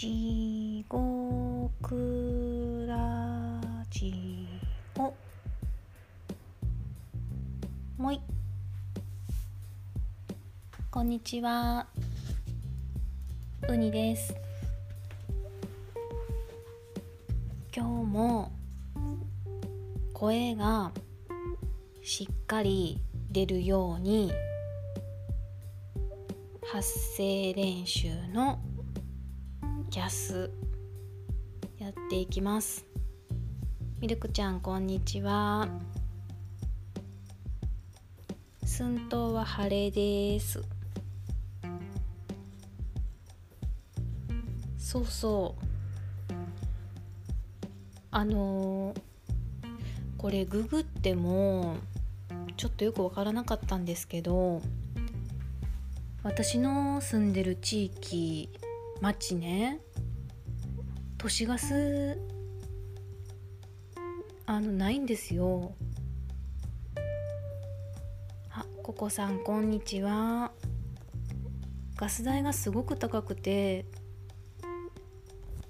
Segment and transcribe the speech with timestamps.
[0.00, 4.48] 地獄ラジ
[4.96, 5.12] オ
[7.98, 8.18] もい。
[10.90, 11.86] こんにちは。
[13.68, 14.34] うにです。
[17.76, 18.52] 今日も
[20.14, 20.92] 声が
[22.02, 24.32] しっかり出るように
[26.72, 28.60] 発声練習の
[30.10, 30.50] キャス
[31.78, 32.84] やっていきます。
[34.00, 35.68] ミルクちゃんこんにちは。
[38.64, 40.64] 寸東は晴れです。
[44.78, 46.32] そうそう。
[48.10, 49.00] あのー、
[50.18, 51.76] これググっても
[52.56, 54.60] ちょっとよくわからなかったんですけど
[56.24, 58.48] 私の住んでる地域
[59.00, 59.78] 町ね。
[61.20, 62.18] 都市ガス
[64.46, 65.74] あのないんですよ。
[68.50, 70.50] あココさんこんにちは。
[71.96, 73.84] ガス代がすごく高くて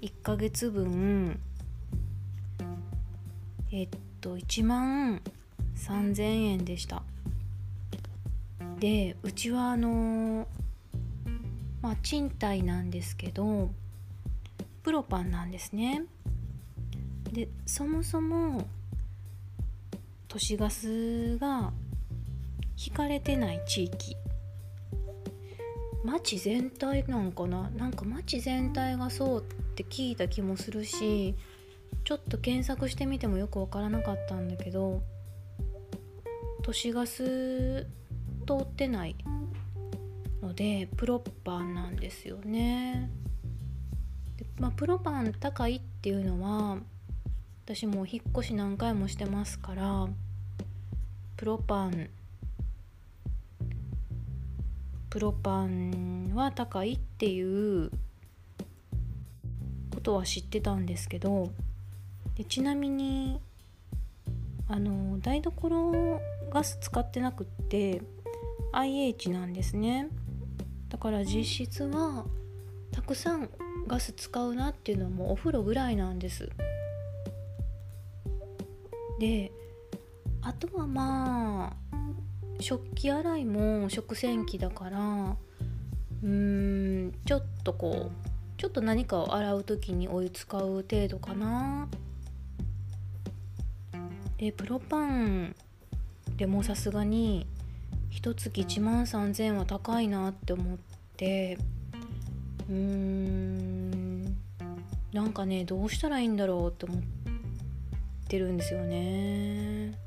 [0.01, 1.41] 1ヶ月分
[3.73, 3.89] えっ
[4.21, 5.21] と1万
[5.75, 7.03] 3000円でした。
[8.79, 10.47] でうちはあの
[11.83, 13.73] まあ賃貸なんですけど
[14.83, 16.05] プロパンなんですね。
[17.33, 18.67] でそもそも
[20.27, 21.73] 都市ガスが
[22.77, 24.17] 引かれてない地域。
[26.03, 27.71] 町全体なんかな？
[27.71, 31.35] なんか町全体がそうって聞いた気もするし
[32.05, 35.03] ちょっと検索してみてもよく分からなかったんだけど
[36.63, 37.87] 都市ガス
[38.47, 39.17] 通ってない
[40.43, 43.11] のでプロパンなんですよね。
[44.61, 46.77] まあ、プロパン高いっていうのは
[47.65, 50.07] 私もう引っ越し何回もしてますから
[51.39, 52.11] プロパン
[55.09, 57.91] プロパンは高いっていう
[59.95, 61.51] ことは知ってたんですけど
[62.37, 63.41] でちなみに
[64.69, 68.03] あの台所ガス使ってなくって
[68.73, 70.09] IH なんですね。
[70.91, 72.25] だから実質は
[72.93, 73.49] たくさん
[73.87, 76.49] ガス使うなっていうのはもうお風呂ぐらいなんです。
[79.19, 79.53] で
[80.43, 81.97] あとはまあ
[82.61, 85.37] 食器洗いも食洗機だから
[86.23, 86.29] うー
[87.09, 88.31] んちょっとこう
[88.61, 91.89] ちょっと何かを洗う時にお湯使う程度かな。
[94.39, 95.55] でプロパン
[96.37, 97.47] でもさすがに
[98.09, 100.79] 一月1万3000は高いなって思っ
[101.17, 101.59] て
[102.69, 103.60] うーん。
[105.13, 107.03] なんかねどうしたらいいんだろうって思っ
[108.29, 109.99] てるんですよね。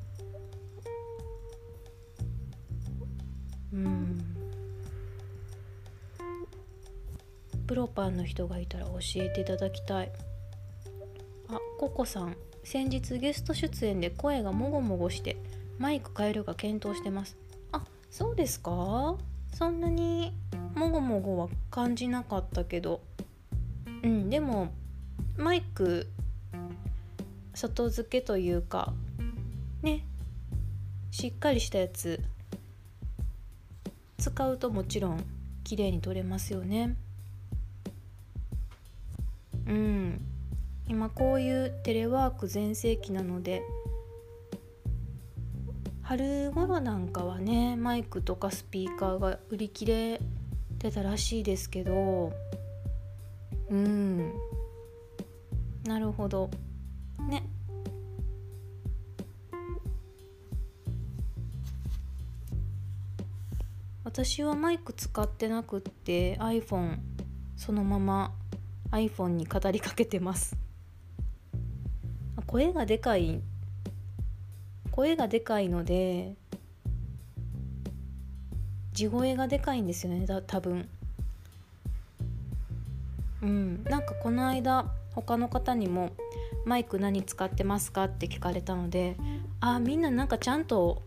[3.74, 4.26] うん。
[7.68, 10.12] プロパンの人がいたら教えていただきたい。
[11.50, 12.36] あココさん。
[12.64, 15.36] 先日ゲスト出演で声がもごもごして
[15.80, 17.36] マイク変えるか検討してます。
[17.74, 19.18] あそうですか？
[19.54, 20.34] そんなに
[20.76, 23.02] もごもごは感じなかったけど。
[24.04, 24.72] うんでも
[25.38, 26.08] マイク
[27.54, 28.94] 外付けというか
[29.82, 30.06] ね
[31.12, 32.22] しっかりしたやつ
[34.18, 35.24] 使うともちろん
[35.64, 36.96] 綺麗に撮れますよね。
[39.68, 40.22] うん。
[40.88, 43.64] 今こういうテレワーク全盛期なので
[46.02, 50.22] 春頃なんかはねマイクとかスピーカーが売り切れ
[50.80, 52.34] てたらしいですけど
[53.70, 54.34] うん。
[55.86, 56.50] なるほど。
[57.30, 57.44] ね。
[64.04, 66.98] 私はマイク使ってなくって iPhone
[67.58, 68.32] そのまま
[68.92, 70.56] iPhone に語りかけてます。
[72.46, 73.42] 声がでかい。
[74.92, 76.36] 声がでかいので
[78.94, 80.88] 地声がでかいんですよねだ多分。
[83.42, 83.84] うん。
[83.86, 86.12] なんかこの間他の方にも
[86.66, 89.16] 「マイク何使ってますか?」って聞かれたので
[89.60, 91.02] あみんななんかちゃんと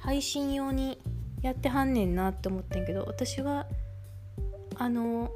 [0.00, 0.98] 配信用に
[1.42, 3.66] やってはんねんなって思ってんけど私は
[4.76, 5.30] あの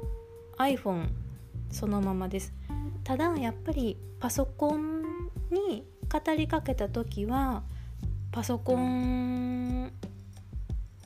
[0.57, 1.09] iPhone
[1.69, 2.53] そのままです。
[3.03, 5.01] ただやっぱりパソコン
[5.51, 7.63] に語りかけた時は
[8.31, 9.91] パソコン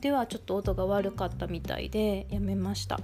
[0.00, 2.98] ではちょっと音が悪かったみたいでやめました。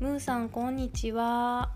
[0.00, 1.72] ムーさんこんにちは。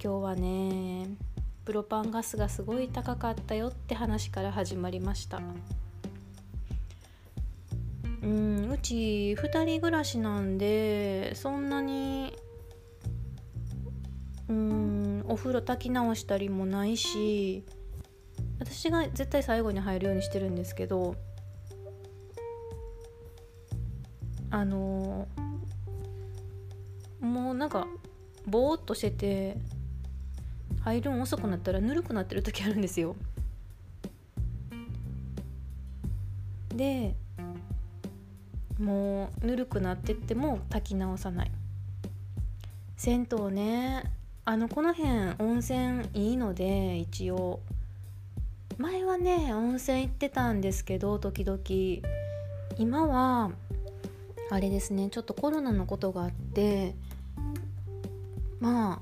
[0.00, 1.08] 今日はね
[1.64, 5.40] プロパンガスがすごい高かったよって話から始まりました。
[8.22, 12.36] うんうち2人暮らしなんでそんなに
[14.48, 17.64] うんお風呂炊き直したりもないし
[18.60, 21.16] 私が絶対最後に入るようにしてるんですけど
[24.50, 25.28] あの
[27.20, 27.86] もうなんか
[28.46, 29.58] ぼーっとしてて
[30.80, 33.16] 入るん遅くなったらぬるくなってる時あるんですよ。
[36.74, 37.14] で
[38.78, 41.50] もうぬるくなってっても炊き直さない。
[42.96, 44.04] 銭湯ね
[44.44, 47.60] あのこの辺温泉いいので一応。
[48.78, 51.58] 前はね温泉行ってたんですけど時々。
[52.78, 53.50] 今は
[54.50, 56.94] あれですねちょっとコロナのことがあって
[58.60, 59.00] ま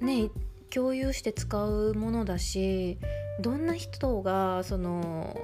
[0.00, 0.30] あね
[0.72, 2.98] 共有して使うものだし
[3.40, 5.36] どんな人がその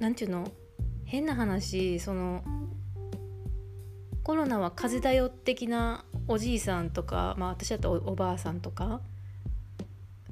[0.00, 0.50] 何て言うの
[1.04, 2.42] 変な話その
[4.22, 9.00] コロナは風邪だよ的なおじいさんとか、まあ、私だとおばあさんとか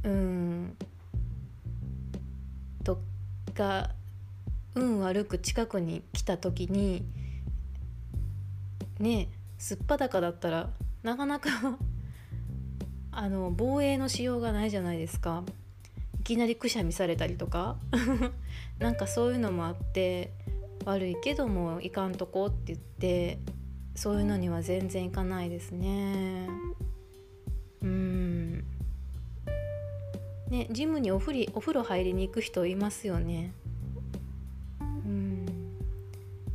[0.04, 0.76] うん
[2.84, 3.00] と
[3.54, 3.90] か
[4.74, 7.04] 運悪く近くに来た時に
[9.00, 9.28] ね
[9.58, 10.70] すっぱだかだったら
[11.02, 11.50] なかなか
[13.10, 15.44] あの防衛のしようがないじゃないですか。
[16.20, 17.76] いきなりくしゃみされたりとか。
[18.78, 20.32] なんかそういうのもあって
[20.84, 23.38] 悪いけどもいかんとこって言って
[23.94, 26.48] そういうのには全然いかないですね。
[27.82, 28.64] うん。
[30.48, 33.52] ねジムにおふりお風呂入りに行く人いますよね。
[34.80, 35.46] うん。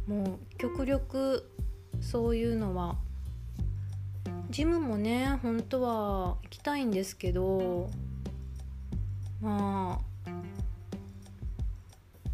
[0.08, 1.50] もう極力
[2.02, 2.98] そういうのは
[4.54, 7.90] ジムもね本当は行きたいんですけど
[9.42, 10.30] まあ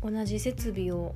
[0.05, 1.15] 同じ設備を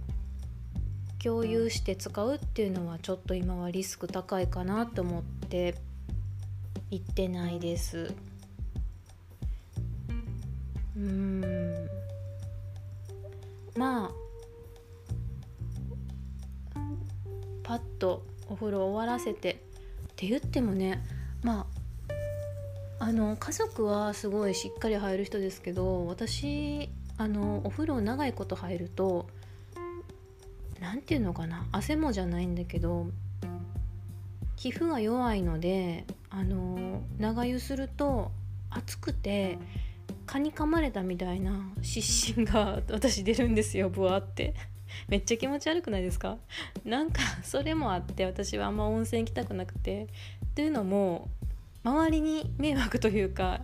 [1.22, 5.76] 共有して使うっていうのはちょっと今はリスク高いかなと思って
[6.90, 8.14] 行ってないです。
[10.96, 11.42] うん。
[13.76, 14.12] まあ
[17.62, 19.73] パッとお風呂終わらせて
[20.24, 21.04] って言ってもね
[21.44, 21.68] ま
[23.00, 29.28] ああの家族はすごいしっかり入る人ですけど私あのお風呂長いこと入ると
[30.80, 33.08] 何て言うのかな汗もじゃないんだけど
[34.56, 38.31] 皮膚が弱いのであの長湯すると
[38.69, 39.60] 熱くて
[40.26, 44.54] 蚊に噛まれたみたいな湿疹が 私出るんですよブワって。
[45.07, 46.38] めっちゃ気持ち悪くないですか？
[46.86, 50.07] なんかそれもあって私はあんま温泉行きたくなくて。
[50.56, 51.30] というのも
[51.84, 53.62] 周りに迷惑というか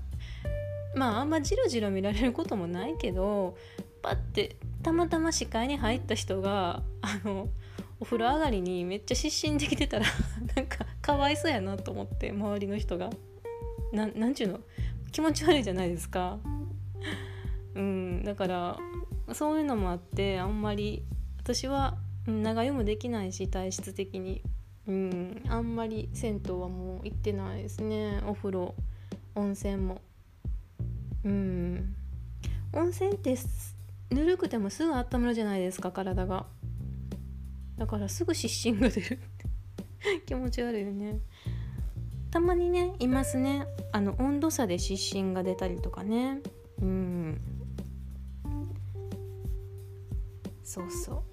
[0.96, 3.56] まああんまジロジロ見られることもないけど
[4.02, 7.48] パッてたまたま視界に入った人があの
[8.00, 10.06] お風呂上がりにめっちゃ失神できてたら
[10.56, 13.12] なんかかわいそうやなと思って周りの人が。
[13.94, 14.60] ななんちゅうの？
[15.12, 16.40] 気持ち悪いじゃないですか。
[17.76, 18.78] うんだから
[19.34, 21.04] そういうのもあってあんまり
[21.40, 24.42] 私は長湯もできないし体質的に。
[24.88, 28.22] うんあんまり銭湯はもう行ってないですね。
[28.26, 28.76] お風呂
[29.36, 30.02] 温泉も。
[31.24, 31.96] うん。
[32.74, 33.36] 温泉って
[34.12, 36.46] ぬるくてもすぐ温まるじゃないですか体が。
[37.78, 39.20] だからすぐ湿疹が出る
[40.26, 41.20] 気持ち悪いよね。
[42.32, 43.66] たまにねいますね。
[43.92, 46.42] あの温度差で湿疹が出たりとかね。
[46.82, 47.42] うん。
[50.64, 51.29] そうそう。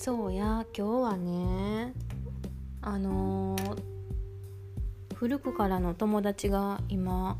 [0.00, 1.92] そうや今日はね
[2.82, 7.36] あのー、古くからの友達が今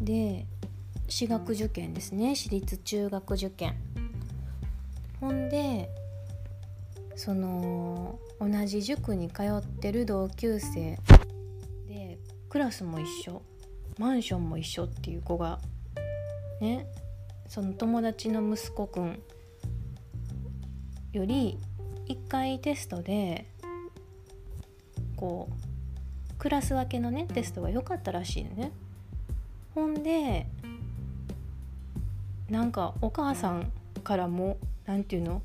[0.00, 0.46] で
[1.08, 2.36] 私学受験ですね。
[2.36, 3.89] 私立中学受験。
[5.20, 5.90] ほんで
[7.14, 10.98] その同じ塾に通ってる同級生
[11.86, 13.42] でクラスも一緒
[13.98, 15.60] マンションも一緒っていう子が
[16.60, 16.86] ね
[17.46, 19.22] その友達の息子くん
[21.12, 21.58] より
[22.08, 23.46] 1回テストで
[25.16, 28.72] こうクラス分けのねテストが良かったらしいね。
[29.74, 30.46] ほんで
[32.48, 33.70] なんかお母さん
[34.02, 34.56] からも
[34.90, 35.42] 何て言うの？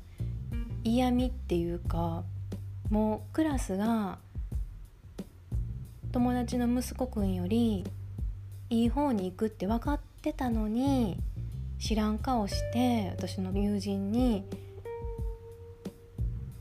[0.82, 2.24] 嫌味っていうか
[2.90, 4.18] もうクラスが
[6.10, 7.84] 友達の息子くんより
[8.70, 11.16] いい方に行くって分かってたのに
[11.78, 14.44] 知らん顔して私の友人に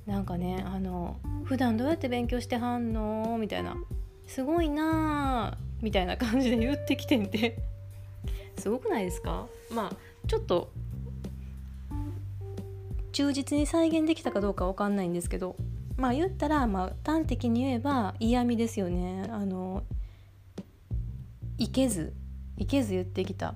[0.06, 3.38] なんかねあの普段どうやって勉強してはんの？
[3.39, 3.75] みたいな。
[4.27, 7.58] すごいなみたいな感じで言ってきてんて。
[8.60, 9.48] すごくないですか？
[9.72, 9.96] まあ
[10.27, 10.72] ちょっと
[13.15, 15.55] 忠実に再現できたかどうかわかんないんですけど
[15.95, 19.25] まあ言ったら、まあ、端的に言えば嫌味ですよね。
[19.31, 19.84] あの
[21.57, 22.13] いけず
[22.57, 23.55] いけず言ってきた。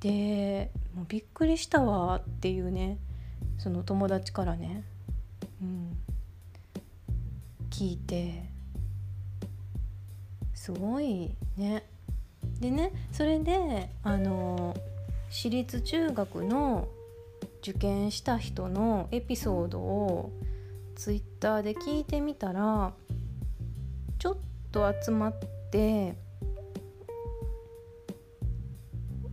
[0.00, 2.98] でもうびっくりしたわっていうね
[3.56, 4.82] その友達からね、
[5.62, 5.96] うん、
[7.70, 8.50] 聞いて
[10.54, 11.84] すごいね。
[12.58, 14.76] でねそれであの
[15.30, 16.88] 私立中学の
[17.68, 20.30] 受験した人のエピソードを
[20.94, 22.92] ツイッターで聞いてみたら
[24.20, 24.36] ちょっ
[24.70, 25.34] と集まっ
[25.72, 26.16] て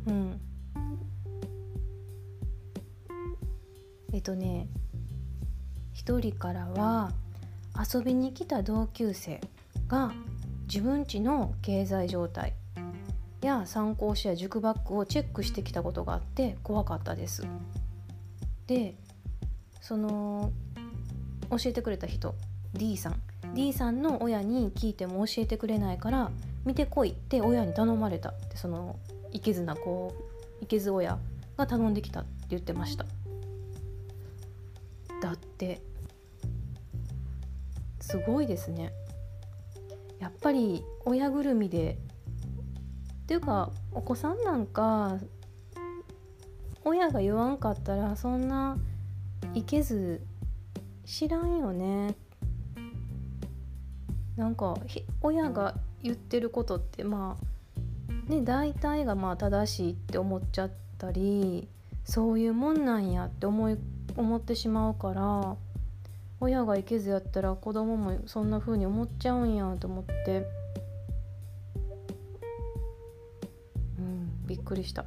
[0.08, 0.42] うん
[4.12, 4.68] えっとね
[5.92, 7.12] 一人からは
[7.94, 9.42] 遊びに来た同級生
[9.88, 10.12] が
[10.64, 12.54] 自分家の経済状態
[13.42, 17.46] や参考書や塾バッグをチェックしてきたことがあって怖かったです。
[18.68, 18.96] で
[19.82, 20.52] その
[21.50, 22.36] 教えてくれた人
[22.74, 23.22] D さん。
[23.54, 26.32] D さんの親に聞いても教えてくれないから
[26.66, 28.30] 見てこいって親に頼まれた。
[28.30, 28.98] ってその
[29.32, 30.14] いけずな子
[30.62, 31.20] いけず親
[31.58, 33.06] が頼んできたって言ってました。
[35.22, 35.82] だって
[38.00, 38.92] すごいですね。
[40.20, 41.98] やっぱり親ぐるみで
[43.24, 45.18] っていうかお子さんなんか
[46.86, 48.78] 親が言わんかったらそんな
[49.54, 50.22] いけず
[51.06, 52.16] 知らんよね。
[54.36, 54.76] なんか
[55.22, 61.68] 親が言ってることってまあね大体がまあ正しいって思っちゃったり
[62.04, 63.78] そういうもんなんやって思い
[64.16, 65.56] 思ってしまうから
[66.40, 70.48] 親がいけずやったら子供もそんな風に思っちゃうんやと思って。
[74.00, 75.06] うんびっくりした。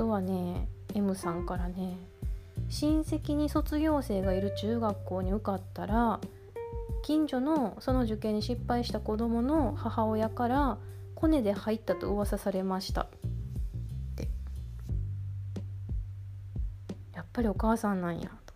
[0.00, 1.98] とはね M さんからね
[2.70, 6.20] 親戚に卒業生がいる中学校に受かったら
[7.02, 10.78] 近所のその受験に失敗した子供の母親から
[11.14, 13.02] コネで入ったと噂されました。
[13.02, 13.08] っ
[14.16, 14.28] て。
[17.14, 18.30] やっぱりお母さんなんや。
[18.46, 18.54] と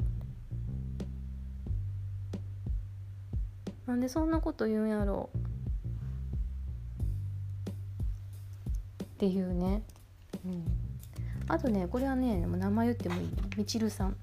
[3.87, 5.29] なんでそんなこと言うんやろ。
[5.35, 5.37] う
[9.03, 9.83] っていうね、
[10.47, 10.84] うん、
[11.49, 13.31] あとねこれはね名前言ってもいい？
[13.57, 14.17] みちるさん。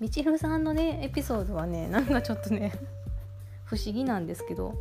[0.00, 2.72] みちるさんのねエピソードはねなんかちょっとね
[3.64, 4.74] 不思議なんですけど。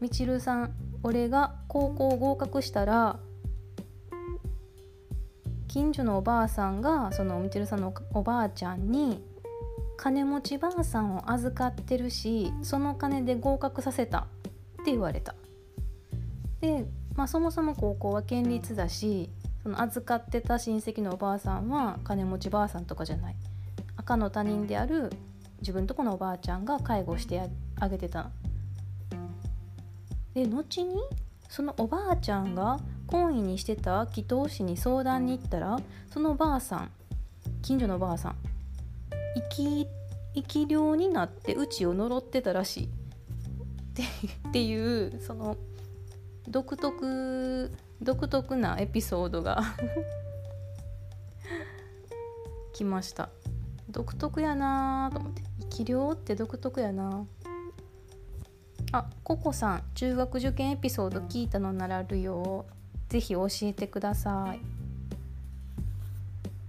[0.00, 0.72] みちるさん
[1.04, 3.20] 俺が高校合格したら
[5.68, 9.22] 近所のおばあさんがそのみちるさんのおばあちゃんに
[9.96, 14.26] 金持ちばあさんを預かってるしその金で合格させた
[14.80, 15.36] って言われた。
[16.60, 19.30] でまあそもそも高校は県立だし
[19.62, 23.36] その預かってた親戚のおばあさんは金持ちばあさんとかじゃない。
[23.96, 25.12] 赤の他人である
[25.60, 27.40] 自分とこのおばあちゃんが介護して
[27.78, 28.30] あげてた。
[30.34, 30.96] で後に
[31.48, 35.78] そのおばあちゃんが懇意にしてた祈祷師に相談に行ったら
[36.10, 36.90] そのばあさん
[37.60, 38.36] 近所のばあさん
[39.34, 39.88] 生き
[40.34, 42.88] 生き量になってうちを呪ってたらしい。
[44.48, 45.58] っていうその
[46.48, 47.70] 独特
[48.02, 49.62] 独特なエピソードが
[52.72, 53.28] 来ました。
[53.88, 55.42] 独特やなと思って。
[55.60, 57.24] 生き量って独特やな。
[58.90, 62.66] あココさん中学受験エピソード聞いたのならあるよ。
[63.08, 64.60] ぜひ教えてください。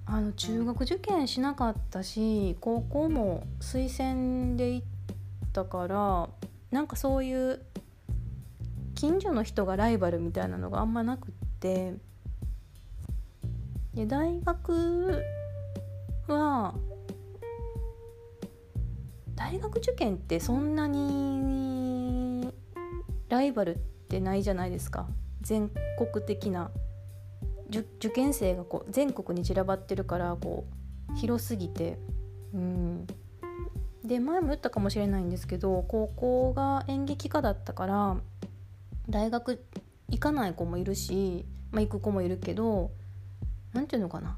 [0.06, 4.88] あの中学受験しなかったし高校も推薦で行っ
[5.52, 6.30] たから
[6.70, 7.62] なんかそういう
[9.04, 11.96] 近所の人がライバルみたいなのがあんまなくって。
[13.94, 15.22] で大学
[16.30, 16.74] は
[19.36, 22.50] 大学受験ってそんなに
[23.28, 25.10] ライバルってないじゃないですか。
[25.42, 26.72] 全国的な。
[27.70, 30.66] 受験生がこう全国に散らばってるからこ
[31.14, 32.00] う広すぎて。
[32.54, 33.06] うん。
[34.06, 38.18] で前も言ったかもしれないんですけど高校が演劇科だったから
[39.10, 39.64] 大学
[40.10, 42.92] 行かない子もいるし、まあ、行く子もいるけど
[43.74, 44.38] 何て言うのかな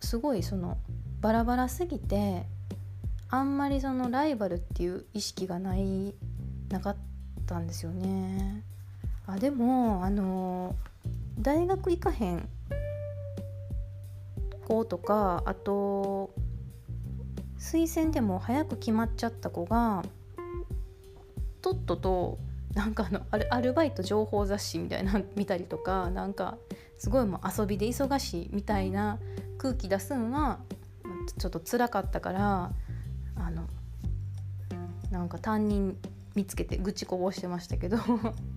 [0.00, 0.78] すごいその
[1.20, 2.44] バラバラすぎて
[3.30, 6.14] あんまりそのライバルっていう意識がない
[6.70, 6.96] なかっ
[7.46, 8.62] たんですよね。
[9.26, 10.74] あでもあの
[11.38, 12.48] 大学行かへん
[14.66, 16.30] 子とかあと
[17.58, 20.04] 推薦でも早く決まっちゃった子が
[21.60, 22.38] とっとと
[22.78, 26.58] なんかあのアルバイト情報雑誌みたいな 見たりとかなんか
[26.96, 29.18] すごいもう遊びで忙しいみたいな
[29.58, 30.60] 空気出すんは
[31.38, 32.72] ちょっと辛かったから
[33.34, 33.64] あの
[35.10, 35.98] なんか担任
[36.36, 37.98] 見つけて愚痴こぼしてましたけど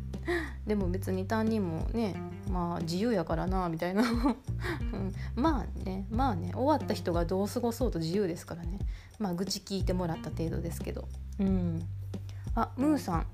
[0.68, 2.14] でも別に担任もね
[2.52, 4.04] まあ自由やからなみたいな、
[4.94, 8.78] うん、まあねまあね終わった人がどう過ごそうと自由ですからね。
[9.18, 11.08] まあ愚痴聞いてもらった程度ですけど。
[11.40, 11.80] うん。
[12.54, 13.26] あムーさん。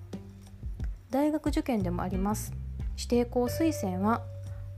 [1.10, 2.54] 大学受験でもあります。
[2.98, 4.24] 指定校推薦は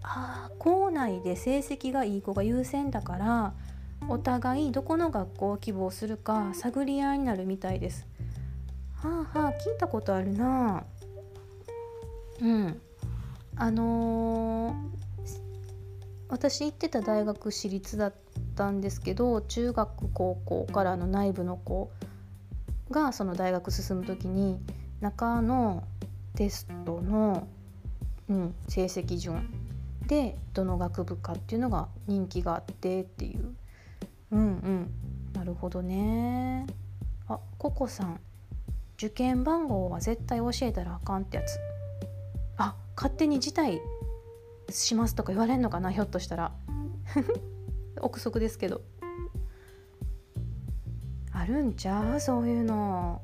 [0.03, 3.53] あ校内で成績がいい子が優先だから
[4.07, 8.07] お互いどこの学校を希望するか探り合いになるみたいです。
[8.95, 10.83] はあはあ聞いたことあるな。
[12.41, 12.81] うん。
[13.55, 14.73] あのー、
[16.29, 18.13] 私行ってた大学私立だっ
[18.55, 21.91] たんですけど中学高校からの内部の子
[22.89, 24.59] がその大学進む時に
[25.01, 25.83] 中の
[26.39, 27.49] テストの、
[28.29, 29.45] うん、成績順
[30.07, 33.53] でどの学部かっていうのが人気があってっていう。
[34.31, 34.91] うんうん。
[35.33, 36.65] なるほどね。
[37.27, 38.21] あココさん。
[38.95, 41.59] 受験番号は絶対教えたらあかんってやつ。
[42.55, 43.81] あ勝手に辞退
[44.69, 46.53] しますとか言われんのかなひょっとしたら。
[47.99, 48.79] 憶測ですけど。
[51.33, 52.21] あるんちゃう？
[52.21, 53.21] そういうの。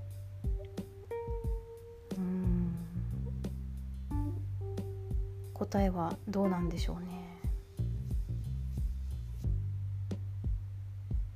[5.56, 7.40] 答えはどうなんでしょうね。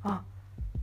[0.04, 0.22] あ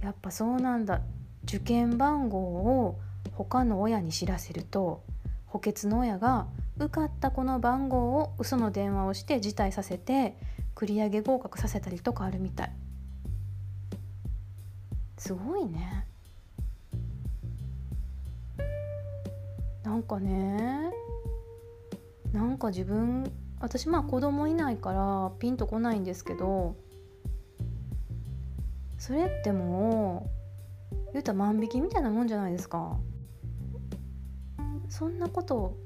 [0.03, 1.03] やっぱそうなんだ。
[1.45, 2.99] 受験番号を
[3.33, 5.05] 他の親に知らせると
[5.47, 10.37] 補欠の親が受かったこの番号を嘘の電話をして辞退させて
[10.75, 12.73] 繰り上げ合格させたりとかあるみたい。
[15.19, 16.07] すごいね。
[19.85, 20.91] なんかね
[22.37, 26.77] なんか自分私まあ子供いないからピンとこないんですけど
[28.99, 30.29] それっても
[30.93, 32.99] う言うたら万引きみたいなもんじゃないですか。
[34.91, 35.77] そんなこと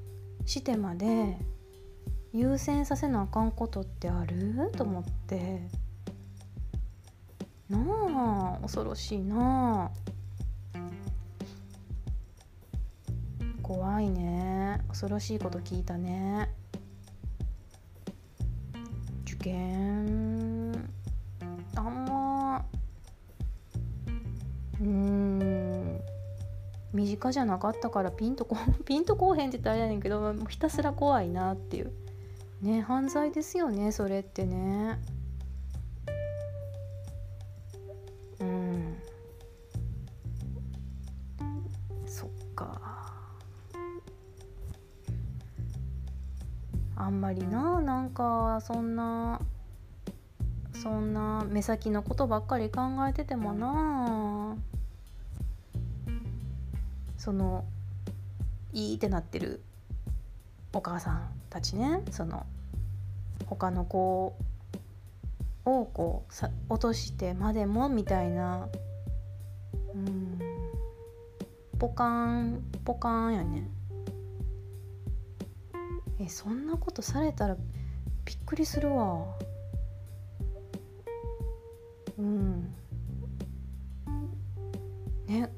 [0.45, 1.37] してまで
[2.33, 4.71] 優先させなあかんことってある？
[4.75, 5.67] と思って。
[7.69, 9.91] なあ恐ろしいなあ。
[13.71, 14.81] 怖いね。
[14.89, 16.49] 恐ろしいこと聞いたね。
[19.25, 20.73] 受験。
[21.77, 22.65] あんま。
[24.81, 26.01] うん。
[26.91, 31.93] 身近じゃなかったからピンとこ ピンとこうへんって言ったらあれやねんけどひたすら怖いなっていう。
[32.61, 34.99] ね犯罪ですよねそれってね。
[48.71, 49.41] そんな
[50.73, 54.55] そんな目先のことばっかり考えててもな。
[57.17, 57.65] その
[58.71, 59.61] いいってなってる
[60.73, 62.01] お母さんたちね。
[62.11, 62.45] その
[63.45, 64.37] 他の子
[65.65, 68.69] をこうさ落としてまでもみたいな。
[69.93, 70.39] うん。
[71.77, 73.67] ポカンポカンやね
[76.19, 77.57] えそんなことされたら
[78.25, 79.25] びっくりするわ。
[82.17, 82.73] うん。
[85.27, 85.49] ね。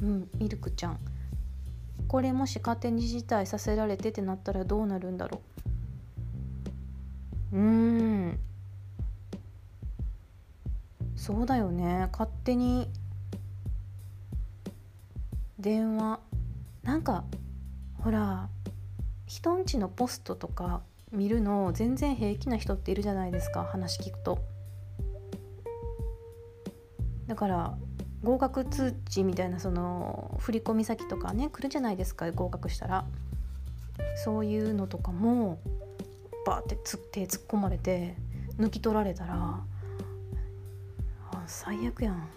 [0.00, 0.98] うんミルクちゃん。
[2.08, 5.40] これもし勝手に辞退させられてってなったらどうなるんだろ
[7.52, 7.56] う。
[7.56, 8.38] うん。
[11.14, 12.08] そうだよね。
[12.12, 12.88] 勝手に。
[15.58, 16.20] 電話。
[16.82, 17.24] なんか
[17.98, 18.48] ほら。
[19.30, 23.62] 人んちのポストとか見るの全然平気な人っているじゃないですか。
[23.62, 24.40] 話聞くと。
[27.28, 27.78] だから
[28.24, 33.04] 合格通知みたいなその振込先とかね来るじゃないですか合格したら。
[34.16, 35.60] そういうのとかも
[36.44, 38.16] バーってつ手突っ込まれて
[38.58, 39.60] 抜き取られたら
[41.30, 42.28] あ最悪やん。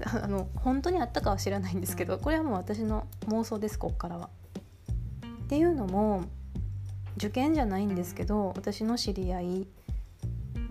[0.04, 4.30] あの本当にあったかは知らないんですけどこれはもう私の妄想ですこっからは。
[5.46, 6.24] っていうのも
[7.16, 9.68] 受験じゃないんですけど私の知り合い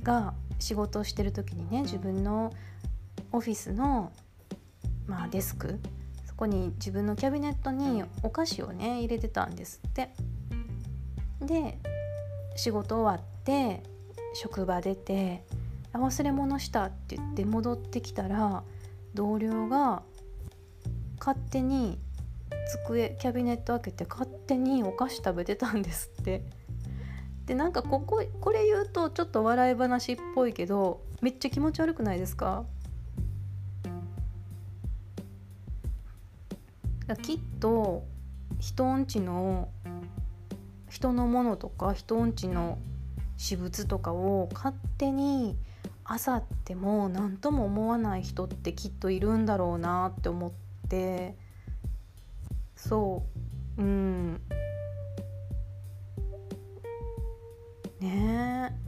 [0.04, 2.54] が仕事をしてる時にね自分の
[3.32, 4.12] オフィスの、
[5.08, 5.80] まあ、デスク
[6.26, 10.10] そこに自分のキャビネットにお菓子をね入れてたんですって。
[11.42, 11.80] で
[12.58, 13.82] 仕事終わって
[14.34, 15.46] 職場出て
[15.94, 18.64] 「忘れ物した」って言って戻ってきたら
[19.14, 20.04] 同僚が
[21.20, 22.00] 勝手に
[22.66, 26.44] 机キャビネット開けて勝手にお菓子食べてたんですって。
[27.46, 32.66] でなんかこここれ言うとちょっと笑い話っぽいけどめっちゃ気持ち悪くないですか？
[37.22, 38.04] きっと
[38.60, 39.70] 人んちの
[40.90, 42.80] 人のものとか人んちの
[43.38, 45.56] 私物とかを勝手に
[46.04, 50.52] あさっても何とも思わない人ってきっといるんだろうなって思っ
[50.90, 51.45] て。
[52.88, 53.24] そ
[53.78, 53.82] う。
[53.82, 54.34] うん。
[58.00, 58.72] ね。
[58.72, 58.86] え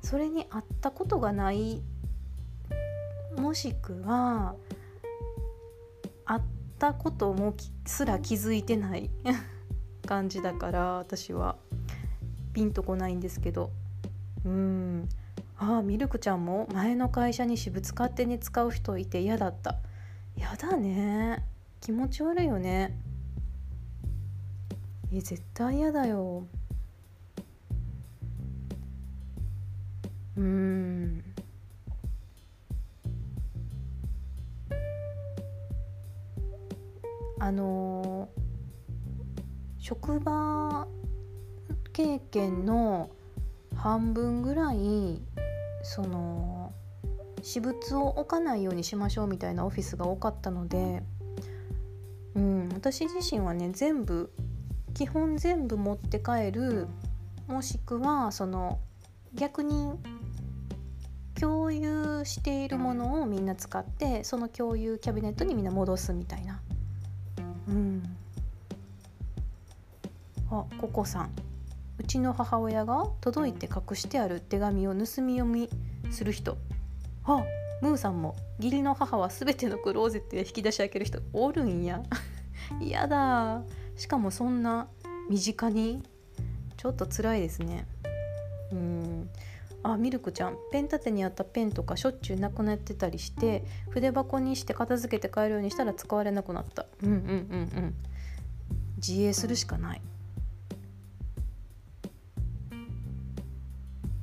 [0.00, 1.82] それに会ったことがない。
[3.36, 4.54] もしくは
[6.24, 6.42] 会っ
[6.78, 9.10] たこともすら気づいてない。
[10.06, 11.56] 感じだから私は。
[12.52, 13.72] ピンとこないんですけど。
[14.44, 15.08] うん。
[15.58, 19.80] ああミルクちゃんも前の会社に私物勝手に使う人いて嫌だった。
[20.38, 21.44] 嫌だね。
[21.80, 22.96] 気持ち悪いよね。
[25.12, 26.46] え絶対嫌だよ。
[30.36, 31.24] うん。
[37.40, 38.28] あの
[39.78, 40.86] 職場
[41.92, 43.10] 経験の
[43.74, 45.20] 半分ぐらい
[45.82, 46.57] その
[47.42, 51.02] 私物を置かないようにしましょうみたいなオフィスが多かったので、
[52.34, 54.32] うん、私自身はね全部
[54.94, 56.88] 基本全部持って帰る
[57.46, 58.78] もしくはその
[59.34, 59.92] 逆に
[61.38, 66.60] 共有しているものをみんな使ってその共有キャビネットにみんな戻すみたいな
[67.68, 68.02] うん
[70.50, 71.30] あココさん
[71.98, 75.68] うちの母親が届いて隠してある手紙を盗み読み
[76.10, 76.56] する人
[77.28, 77.44] あ
[77.82, 82.02] ムーさんも義理の母は全てのクローゼットへ引き出し開ける人おるんや。
[82.80, 83.62] やだ。
[83.96, 84.88] しかもそんな
[85.28, 86.02] 身近に
[86.76, 87.86] ちょっと辛いですね。
[88.72, 89.30] うん。
[89.82, 90.56] あミルクちゃん。
[90.72, 96.86] ペン立てにあったペンとかしょっちゅうなくなってたりして筆箱にして片付けて帰るようにしたら使われなくなった。
[97.02, 97.26] うんうんうんう
[97.86, 97.94] ん。
[98.96, 100.00] 自衛するしかない。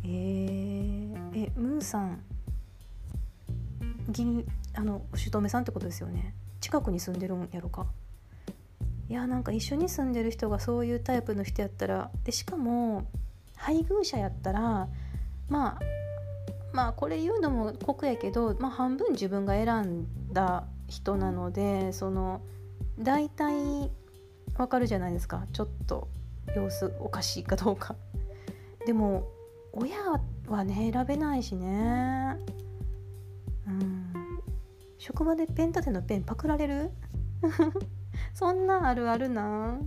[0.04, 2.35] えー、えムーさん。
[4.10, 6.34] 銀あのお姑さんってことですよね。
[6.62, 7.88] 近くに住んでるんやろか。
[9.08, 13.06] いやなんか一緒に住んでる人がそういうタイプの人やったらでしかも
[13.56, 14.88] 配偶者やったら
[15.48, 15.80] まあ
[16.74, 22.42] まあこれ言うのも酷やけど、まあ、半分自分が選んだ人なのでその
[22.98, 23.92] 大体
[24.58, 25.46] わかるじゃないですか。
[25.54, 26.08] ちょっと
[26.56, 27.96] 様子おかしいかどうか。
[28.86, 29.28] でも
[29.74, 29.98] 親
[30.48, 32.38] はね選べないしね。
[33.68, 33.95] うん。
[35.06, 36.90] 職場でペン立てのペンパクられる？
[38.34, 39.78] そんなあるあるな。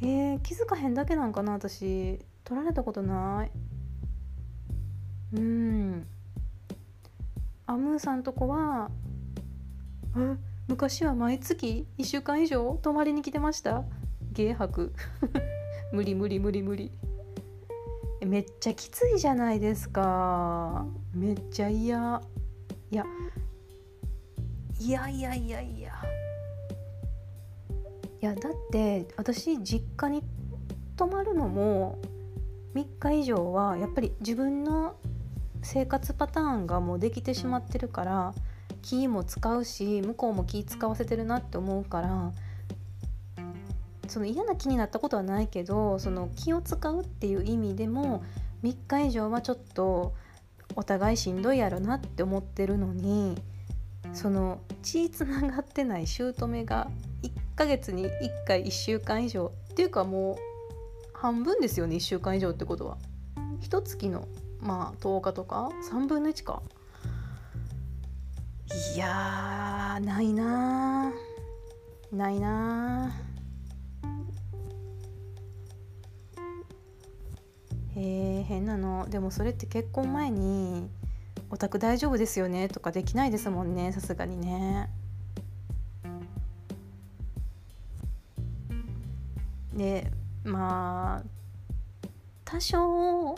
[0.00, 2.18] えー、気づかへんだけなんかな私。
[2.42, 3.52] 取られたことない。
[5.34, 6.04] うん。
[7.64, 8.90] アムーさんとこは
[10.66, 13.84] 昔は毎月1週間以上泊まりに来てました。
[14.32, 14.92] 芸泊
[15.94, 16.90] 無理無理無理無理。
[18.24, 20.86] めっちゃきついじゃないですか。
[21.12, 22.20] めっちゃ嫌。
[22.90, 23.04] いや。
[24.80, 25.92] いやいやいやいや。
[28.22, 30.22] いやだって私実家に
[30.96, 31.98] 泊まるのも
[32.74, 34.96] 3日以上はやっぱり自分の
[35.62, 38.34] 生活パターンがもうできてしまってるから
[38.80, 42.32] 気も使うし向こうも気使わせてるなって思うから
[44.08, 48.24] その嫌な気になったことはないけどその気を使うっていう意味でも
[48.62, 50.14] 3日以上はちょっと
[50.76, 53.36] お互いしんどいやろなって思ってるのに
[54.12, 56.88] その血つながってない姑が
[57.22, 58.08] 1ヶ月に1
[58.46, 60.36] 回1週間以上っていうかもう
[61.14, 62.98] 半分ですよね1週間以上ってことは。
[63.60, 64.28] 一月の
[64.60, 66.62] まあ10日とか3分の1か。
[68.94, 71.12] いやないな
[72.12, 73.12] ないな
[78.04, 80.90] へえ変なのでもそれって結婚前に
[81.50, 82.68] お宅大丈夫ですよね？
[82.68, 84.90] とかできないですもんねさすがにね。
[89.74, 90.10] で
[90.44, 91.28] まあ
[92.44, 93.34] 多少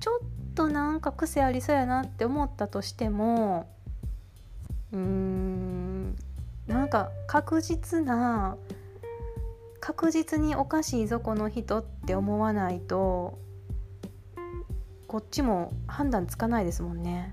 [0.00, 3.66] ちょっとなんか癖ありそうやなって思ったとしても
[4.92, 6.14] うーん
[6.66, 8.56] なんか確実な
[9.80, 13.38] 確実におかしいぞこの人って思わないと
[15.14, 17.32] こっちも判断つかないですもんね。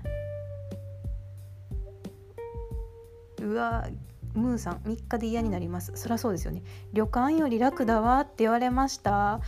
[3.40, 3.88] うわ
[4.34, 5.90] ムーさん3日で嫌になります。
[5.96, 6.62] そりゃそうですよね。
[6.92, 9.40] 旅館より楽だわって言われました。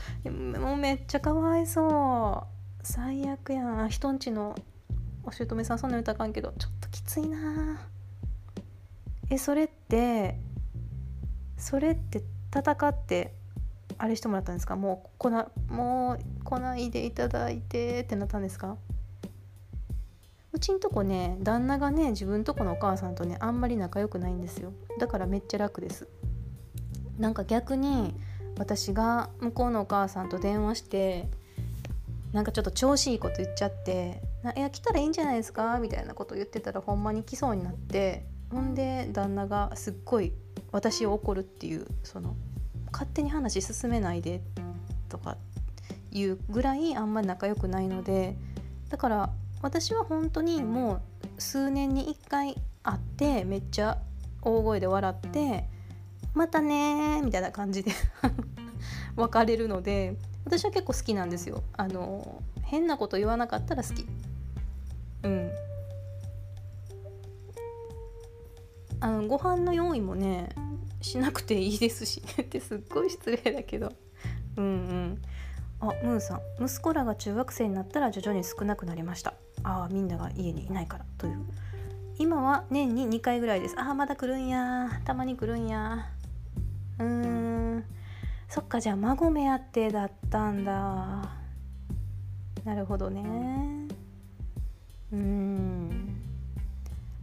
[0.58, 2.82] もうめっちゃかわいそう。
[2.82, 3.88] 最悪やん。
[3.88, 4.56] 人んちの
[5.22, 6.52] お姑さんそんな歌あかんけど。
[6.58, 7.86] ちょっときついな。
[9.30, 10.40] えそれって
[11.56, 13.32] それって戦って
[13.98, 14.76] あれしてもらったんですか？
[14.76, 18.76] もうこなもう来ないでいただいてってなったんですか？
[20.52, 24.72] うちんとこね旦那がね自分とこのお母さんとねあんまり仲良くないんですよ。
[24.98, 26.08] だからめっちゃ楽です。
[27.18, 28.14] なんか逆に
[28.58, 31.28] 私が向こうのお母さんと電話して
[32.32, 34.22] なんかちょっと調子いいこと言っちゃって
[34.56, 38.26] 「いや来たらいいんじゃないですか?」みたいなこと言ってたらほんまに来そうになって。
[38.50, 40.32] ほんで旦那がすっごい
[40.70, 42.36] 私を怒るっていうその
[42.94, 44.40] 勝手に話進めないで
[45.08, 45.36] とか
[46.12, 48.36] いうぐらいあんまり仲良くないので
[48.88, 49.30] だから
[49.62, 51.02] 私は本当にも
[51.38, 52.54] う数年に1回
[52.84, 53.98] 会ってめっちゃ
[54.42, 55.68] 大声で笑って
[56.34, 57.90] 「またね」みたいな感じで
[59.16, 61.64] 別れるので私は結構好きなんですよ。
[61.72, 64.06] あの変なこと言わなかったら好き。
[65.24, 65.50] うん。
[69.00, 70.50] あのご飯の用意もね
[71.04, 73.92] しなくていいですしってすっごい失礼だけど。
[74.56, 75.22] うんうん。
[75.80, 76.64] あムーさん。
[76.64, 79.34] 息子らが中学生になったら徐々に少なくなりました。
[79.62, 81.04] ああみんなが家にいないから。
[81.18, 81.44] という。
[82.18, 83.78] 今は年に2回ぐらいです。
[83.78, 86.08] ああまだ来るんやたまに来るんや
[86.98, 87.84] うーん。
[88.48, 90.72] そっかじゃあ孫目当てだったんだ。
[92.64, 93.88] なるほどね。
[95.12, 96.16] うん。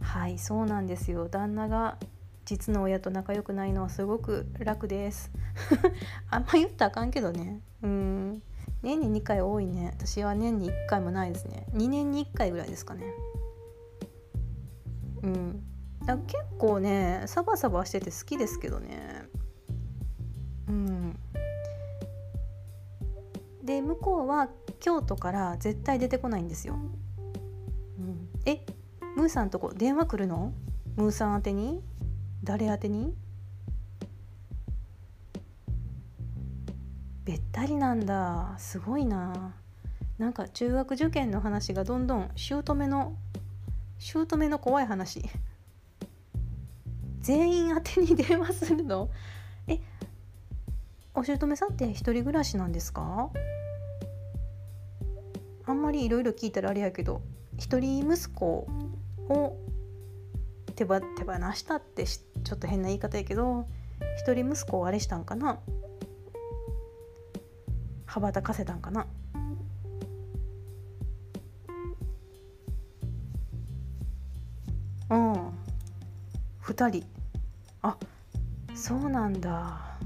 [0.00, 1.28] はいそうなんですよ。
[1.28, 1.98] 旦那が
[2.44, 5.30] 実の親と仲良くないのはすごく楽です。
[6.30, 7.60] あんま言ったらあかんけどね。
[7.82, 8.42] うん。
[8.82, 9.92] 年に2回多いね。
[9.96, 11.66] 私は年に1回もないですね。
[11.72, 13.04] 2年に1回ぐらいですかね。
[15.22, 15.62] うん。
[16.04, 19.28] だ結構ねサバサバしてて好きですけどね。
[20.68, 21.18] うん。
[23.62, 24.48] で向こうは
[24.80, 26.76] 京都から絶対出てこないんですよ、
[27.98, 28.66] うん、え
[29.16, 30.52] ムーさんとこ電話来るの？
[30.96, 31.80] ムーさん宛てに？
[32.44, 33.14] 誰宛に？
[37.24, 38.54] べったりなんだ。
[38.58, 39.54] すごいな。
[40.18, 43.16] なんか中学受験の話がどんどん姑の
[43.98, 45.22] 姑の怖い話。
[47.20, 49.08] 全員宛てに電話するの？
[49.68, 49.78] え
[51.14, 53.30] お姑さんって一人暮らしなんですか？
[55.64, 57.22] あんまりいろいろ聞いたらあれやけど
[57.56, 58.66] 一人息子
[59.28, 59.56] を
[60.74, 62.04] 手ば手放したって
[62.44, 63.66] ちょっと変な言い方やけど
[64.18, 65.58] 一人息子をあれしたんかな？
[68.06, 69.06] 羽ばたかせたんかな？
[75.10, 75.52] うん。
[76.62, 77.06] 2人。
[77.82, 77.96] あ
[78.74, 79.98] そうなんだ。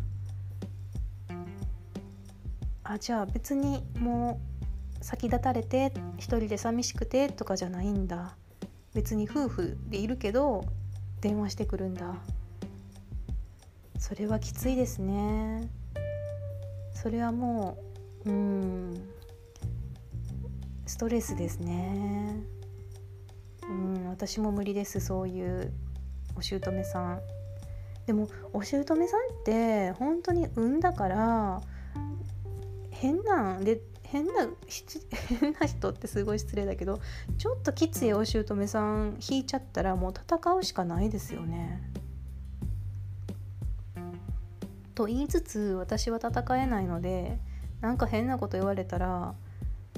[2.85, 4.41] あじゃあ別にも
[5.01, 8.37] う先立たれて一人で寂しくてとかじゃないんだ。
[8.95, 10.65] 別に夫婦でいるけど
[11.21, 12.15] 電話してくるんだ。
[13.99, 15.69] それはきついですね。
[16.95, 17.79] それはも
[18.25, 18.95] ううん
[20.87, 22.37] ストレスですね。
[23.69, 25.73] うん私も無理ですそういう
[26.37, 27.21] お姑さん。
[28.07, 29.07] でもお姑さんっ
[29.45, 31.61] て本当に産んだから
[32.91, 34.49] 変なんで変な
[35.41, 37.01] 変な人ってすごい失礼だけど
[37.39, 41.83] ちょっときついお姑さん引いちゃったらもう戦うしかないですよね。
[44.95, 47.39] と言いつつ私は戦えないので
[47.83, 49.35] なんか変なこと言われたら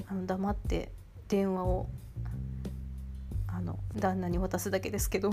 [0.07, 0.91] あの黙って
[1.29, 1.87] 電話を
[3.47, 5.31] あの旦那に渡すだけですけど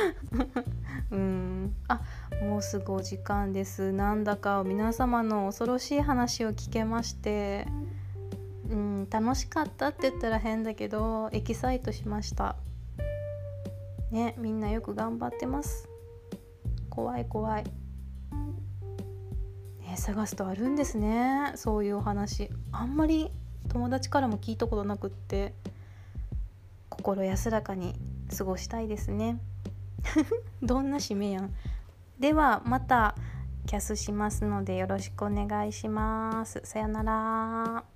[1.10, 1.74] うん。
[1.88, 2.00] あ
[2.42, 3.92] もうすぐお時間です。
[3.92, 7.66] なんだか皆様の恐ろしい話を聞けまして。
[8.70, 12.56] うん楽しかったって言ったら変だけどエキサイトしました。
[14.10, 15.88] ねみんなよく頑張ってます。
[16.90, 17.64] 怖い怖い。
[19.80, 21.52] ね探すとあるんですね。
[21.54, 22.50] そういうお話。
[22.72, 23.30] あんまり
[23.68, 25.54] 友達からも聞いたことなくって
[26.88, 27.94] 心安らかに
[28.36, 29.38] 過ごしたいですね。
[30.62, 31.54] どんな締めやん。
[32.18, 33.14] ではまた
[33.66, 36.60] キャスしますのでよろしくお願いします。
[36.64, 37.95] さよなら。